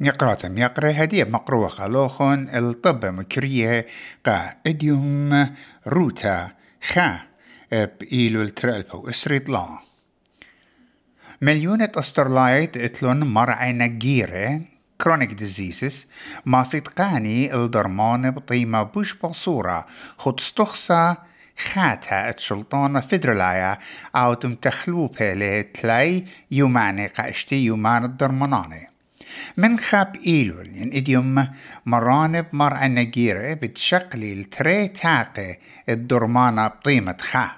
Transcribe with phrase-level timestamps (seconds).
[0.00, 3.86] يقراتم يقرأ هدية مقروة خلوخن الطب مكرية.
[4.26, 4.54] قا.
[4.66, 5.54] إديوم
[5.86, 6.50] روتا.
[6.88, 7.18] خا.
[7.72, 9.08] بإيلو الترألبو.
[9.08, 9.78] اسريط لا.
[11.42, 14.60] مليونة أسترلايت إتلون مرعي نجيرة.
[15.00, 16.06] كرونيك ديزيزز
[16.46, 19.86] ما صدقاني الدرمان بطيمة بوش بصورة.
[20.18, 21.14] خد استخصى
[21.72, 23.78] خاتا إتشلطان فدرلايا
[24.16, 28.86] أو تم تخلوبة لتلاي يوماني قاشتي يومان الدرماناني.
[29.56, 31.48] من خاب إيلول ين إديوم
[31.86, 37.50] مرانب مرعى نجيرة بتشقلي التري تاقي الدرمانة بطيمة خا.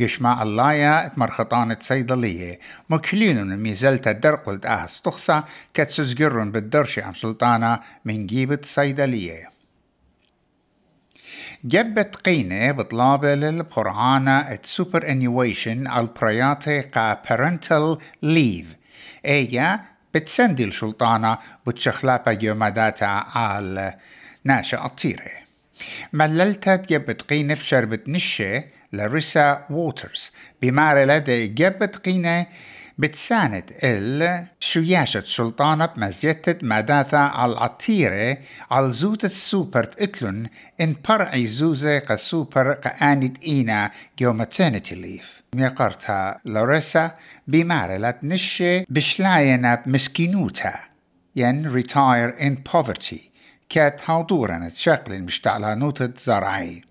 [0.00, 2.58] قشما اللايا اتمرخطان صيدلية
[2.90, 5.42] مكلين الميزلتا درقلت آه استخصى
[5.74, 9.50] كتسزقرن بالدرشي عم سلطانة من جيبة صيدلية
[11.64, 18.76] جبت قينة بطلابة للبرعانة السوبر انيويشن البرياتي قا parental leave.
[19.24, 19.80] إيجا
[20.14, 23.94] بتسندي السلطانة بتشخلابة جوماداتا على
[24.44, 25.30] ناشا الطيرة.
[26.12, 30.30] مللتا جبت قينة بشربة نشة لاريسا ووترز.
[30.62, 32.46] بمارة لدى جبت قينة
[32.98, 38.38] بتساند إل شوياشة سلطانة بمزيتة مداثة على العطيرة
[38.70, 40.46] على زوت السوبر اتلون
[40.80, 45.42] ان برعي زوزة قسوبر قانت إينا جو maternity ليف.
[45.54, 47.14] ميقرتها لوريسا
[47.48, 50.74] بمارة لتنشي بشلاينا بمسكينوتا
[51.36, 53.18] ين retire in poverty
[53.68, 56.82] كات هالدورة شكل مشتعلها نوتة زرعي.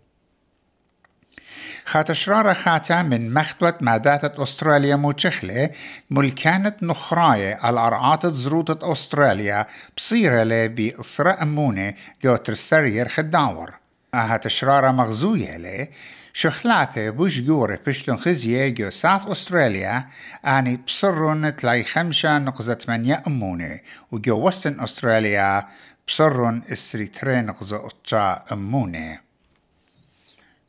[1.88, 5.70] خاتشرارة خاتا من مخطوة مادات أستراليا موشخلة
[6.10, 11.94] ملكانت نخراية الأرعات زروطة أستراليا بصيرة لي بإصراء أمونة
[12.24, 13.74] جو ترسرير خداور
[14.14, 15.88] هاتشرارة مغزوية لي
[16.34, 20.04] شخلابة بوش جورة بشتن خزية جو ساث أستراليا
[20.46, 23.80] آني بصرن تلاي خمسة نقزة ثمانية أمونة
[24.12, 25.68] وجو وستن أستراليا
[26.08, 27.90] بصرن استري نقزة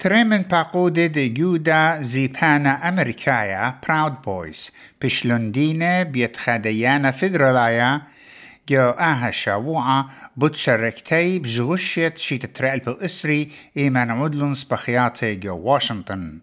[0.01, 4.73] أتشا أمونة تريمن باقودة دي جودا زيبانا أمريكايا براود بويز
[5.03, 8.03] بشلندينة بيتخديانا فدرالايا
[8.69, 16.39] جو آها شاوعة بتشاركتي بجغشية شي تترقل بالإسري إيمان عدلن سبخياتي جو واشنطن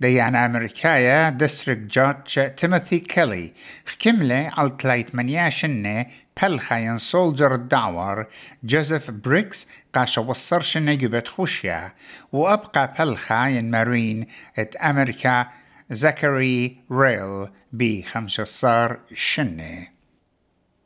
[0.00, 3.52] ديان أمريكايا ديستريكت جادج تيموثي كيلي
[3.86, 6.06] خكملة على تلايت منياشنة
[6.42, 8.26] بلخاين سولجر الدعور
[8.64, 11.92] جوزيف بريكس قاش وصر شنة جبت خوشيا
[12.32, 14.26] وأبقى بلخاين مارين
[14.58, 15.46] ات أمريكا
[15.90, 19.86] زكري ريل بي خمسة صار شنة.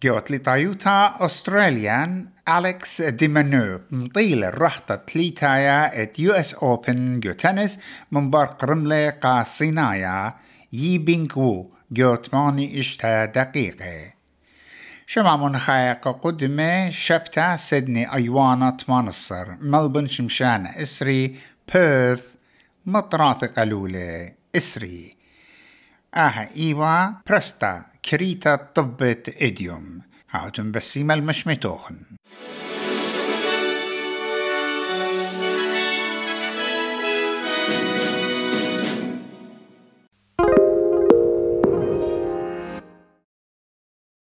[0.03, 7.79] جوت لطايوتا أستراليان أليكس ديمانو مطيل الرحطة تليتايا ات يو اس اوبن جو تنس
[8.13, 10.35] من بار قرملة قا صينايا
[10.73, 14.14] يي بينكو جو 8 اشتا دقيقة
[15.07, 21.37] شمع منخايق قدمة شبتا سيدني أيوانا تمانصر ملبن شمشان إسري
[21.75, 22.27] بيرث
[22.87, 25.17] مطراث قلولة إسري
[26.15, 30.01] آها إيوا برستا كريتا طبت إديوم
[30.31, 31.97] هاوتن بسيمة المشمتوخن